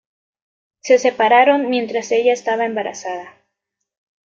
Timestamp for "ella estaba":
2.11-2.65